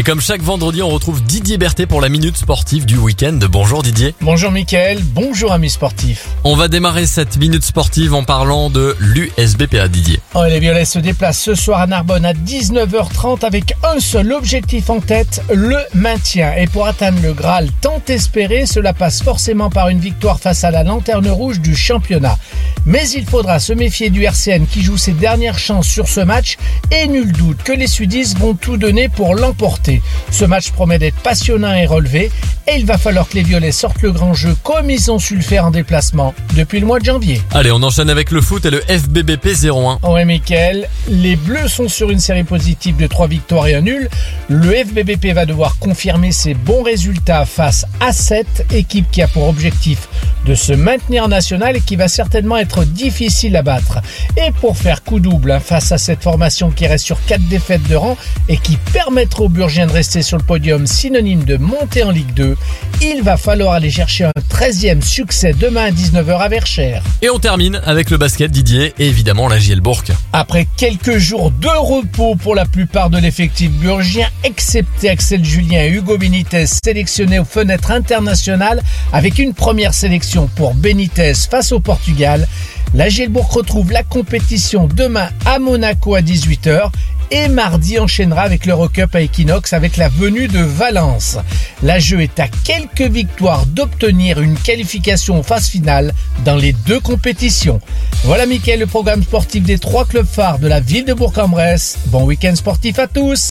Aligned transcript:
Et 0.00 0.02
comme 0.02 0.22
chaque 0.22 0.40
vendredi, 0.40 0.80
on 0.80 0.88
retrouve 0.88 1.22
Didier 1.22 1.58
Berthet 1.58 1.84
pour 1.84 2.00
la 2.00 2.08
minute 2.08 2.38
sportive 2.38 2.86
du 2.86 2.96
week-end. 2.96 3.38
Bonjour 3.50 3.82
Didier. 3.82 4.14
Bonjour 4.22 4.50
Mickaël, 4.50 4.98
bonjour 5.04 5.52
amis 5.52 5.68
sportifs. 5.68 6.26
On 6.42 6.56
va 6.56 6.68
démarrer 6.68 7.04
cette 7.04 7.36
minute 7.36 7.62
sportive 7.62 8.14
en 8.14 8.24
parlant 8.24 8.70
de 8.70 8.96
l'USBPA 8.98 9.88
Didier. 9.88 10.20
Oh, 10.34 10.44
les 10.48 10.58
Violets 10.58 10.86
se 10.86 10.98
déplacent 10.98 11.42
ce 11.42 11.54
soir 11.54 11.82
à 11.82 11.86
Narbonne 11.86 12.24
à 12.24 12.32
19h30 12.32 13.44
avec 13.44 13.74
un 13.84 14.00
seul 14.00 14.32
objectif 14.32 14.88
en 14.88 15.00
tête, 15.00 15.42
le 15.52 15.76
maintien. 15.92 16.54
Et 16.56 16.66
pour 16.66 16.86
atteindre 16.86 17.20
le 17.20 17.34
Graal 17.34 17.68
tant 17.82 18.00
espéré, 18.08 18.64
cela 18.64 18.94
passe 18.94 19.22
forcément 19.22 19.68
par 19.68 19.90
une 19.90 20.00
victoire 20.00 20.40
face 20.40 20.64
à 20.64 20.70
la 20.70 20.82
lanterne 20.82 21.28
rouge 21.28 21.60
du 21.60 21.76
championnat. 21.76 22.38
Mais 22.86 23.06
il 23.10 23.26
faudra 23.26 23.58
se 23.58 23.74
méfier 23.74 24.08
du 24.08 24.24
RCN 24.24 24.64
qui 24.64 24.80
joue 24.80 24.96
ses 24.96 25.12
dernières 25.12 25.58
chances 25.58 25.88
sur 25.88 26.08
ce 26.08 26.20
match 26.20 26.56
et 26.90 27.06
nul 27.06 27.32
doute 27.32 27.62
que 27.62 27.72
les 27.72 27.86
sudistes 27.86 28.38
vont 28.38 28.54
tout 28.54 28.78
donner 28.78 29.10
pour 29.10 29.34
l'emporter. 29.34 29.89
Ce 30.30 30.44
match 30.44 30.70
promet 30.70 30.98
d'être 30.98 31.16
passionnant 31.16 31.74
et 31.74 31.86
relevé 31.86 32.30
et 32.66 32.76
il 32.76 32.86
va 32.86 32.98
falloir 32.98 33.28
que 33.28 33.34
les 33.34 33.42
Violets 33.42 33.72
sortent 33.72 34.02
le 34.02 34.12
grand 34.12 34.34
jeu 34.34 34.54
comme 34.62 34.90
ils 34.90 35.10
ont 35.10 35.18
su 35.18 35.34
le 35.34 35.42
faire 35.42 35.66
en 35.66 35.70
déplacement 35.70 36.34
depuis 36.56 36.80
le 36.80 36.86
mois 36.86 37.00
de 37.00 37.04
janvier. 37.04 37.40
Allez, 37.52 37.72
on 37.72 37.82
enchaîne 37.82 38.10
avec 38.10 38.30
le 38.30 38.40
foot 38.40 38.64
et 38.64 38.70
le 38.70 38.80
FBBP 38.80 39.48
01. 39.64 39.98
Ouais, 40.08 40.24
Mickaël, 40.24 40.88
les 41.08 41.36
Bleus 41.36 41.68
sont 41.68 41.88
sur 41.88 42.10
une 42.10 42.20
série 42.20 42.44
positive 42.44 42.96
de 42.96 43.06
3 43.06 43.26
victoires 43.26 43.66
et 43.66 43.74
un 43.74 43.80
nul. 43.80 44.08
Le 44.48 44.72
FBBP 44.72 45.34
va 45.34 45.46
devoir 45.46 45.78
confirmer 45.78 46.32
ses 46.32 46.54
bons 46.54 46.82
résultats 46.82 47.44
face 47.44 47.86
à 48.00 48.12
cette 48.12 48.66
équipe 48.72 49.10
qui 49.10 49.22
a 49.22 49.28
pour 49.28 49.48
objectif 49.48 50.08
de 50.46 50.54
se 50.54 50.72
maintenir 50.72 51.24
en 51.24 51.28
national 51.28 51.76
et 51.76 51.80
qui 51.80 51.96
va 51.96 52.08
certainement 52.08 52.56
être 52.56 52.84
difficile 52.84 53.56
à 53.56 53.62
battre. 53.62 53.98
Et 54.36 54.50
pour 54.60 54.76
faire 54.76 55.02
coup 55.02 55.20
double 55.20 55.52
hein, 55.52 55.60
face 55.60 55.92
à 55.92 55.98
cette 55.98 56.22
formation 56.22 56.70
qui 56.70 56.86
reste 56.86 57.04
sur 57.04 57.18
4 57.26 57.48
défaites 57.48 57.86
de 57.88 57.96
rang 57.96 58.16
et 58.48 58.56
qui 58.56 58.76
permettra 58.92 59.42
aux 59.42 59.48
Burgiens 59.48 59.86
de 59.86 59.92
rester 59.92 60.22
sur 60.22 60.38
le 60.38 60.44
podium 60.44 60.86
synonyme 60.86 61.44
de 61.44 61.56
monter 61.56 62.02
en 62.02 62.10
Ligue 62.10 62.32
2, 62.34 62.56
il 63.02 63.22
va 63.22 63.36
falloir 63.36 63.74
aller 63.74 63.90
chercher 63.90 64.24
un 64.24 64.32
13e 64.50 65.02
succès 65.02 65.54
demain 65.58 65.84
à 65.84 65.90
19h 65.90 66.38
à 66.38 66.48
Verchères. 66.48 67.02
Et 67.22 67.30
on 67.30 67.38
termine 67.38 67.80
avec 67.84 68.10
le 68.10 68.16
basket 68.16 68.50
Didier 68.50 68.94
et 68.98 69.06
évidemment 69.06 69.48
la 69.48 69.58
JL 69.58 69.80
Bourg. 69.80 70.02
Après 70.32 70.66
quelques 70.76 71.18
jours 71.18 71.50
de 71.50 71.68
repos 71.68 72.36
pour 72.36 72.54
la 72.54 72.64
plupart 72.64 73.10
de 73.10 73.18
l'effectif 73.18 73.70
burgien, 73.70 74.28
excepté 74.44 75.10
Axel 75.10 75.44
Julien 75.44 75.82
et 75.82 75.90
Hugo 75.90 76.16
Benitez 76.16 76.66
sélectionnés 76.66 77.38
aux 77.38 77.44
fenêtres 77.44 77.90
internationales 77.90 78.82
avec 79.12 79.38
une 79.38 79.54
première 79.54 79.94
sélection 79.94 80.29
pour 80.54 80.74
Benitez 80.74 81.34
face 81.34 81.72
au 81.72 81.80
Portugal, 81.80 82.46
la 82.94 83.08
Gielbourg 83.08 83.50
retrouve 83.52 83.90
la 83.90 84.04
compétition 84.04 84.86
demain 84.86 85.28
à 85.44 85.58
Monaco 85.58 86.14
à 86.14 86.20
18h 86.20 86.90
et 87.32 87.48
mardi 87.48 87.98
enchaînera 87.98 88.42
avec 88.42 88.66
l'Eurocup 88.66 89.14
à 89.14 89.22
Equinox 89.22 89.72
avec 89.72 89.96
la 89.96 90.08
venue 90.08 90.46
de 90.46 90.60
Valence. 90.60 91.38
La 91.82 91.98
jeu 91.98 92.20
est 92.20 92.38
à 92.38 92.46
quelques 92.48 93.10
victoires 93.10 93.66
d'obtenir 93.66 94.40
une 94.40 94.56
qualification 94.56 95.38
en 95.38 95.42
phase 95.42 95.68
finale 95.68 96.12
dans 96.44 96.56
les 96.56 96.72
deux 96.72 97.00
compétitions. 97.00 97.80
Voilà 98.24 98.46
Mickaël, 98.46 98.80
le 98.80 98.86
programme 98.86 99.22
sportif 99.22 99.62
des 99.64 99.78
trois 99.78 100.04
clubs 100.04 100.26
phares 100.26 100.58
de 100.58 100.68
la 100.68 100.80
ville 100.80 101.04
de 101.04 101.14
Bourg-en-Bresse. 101.14 101.98
Bon 102.06 102.24
week-end 102.24 102.54
sportif 102.54 102.98
à 102.98 103.06
tous 103.06 103.36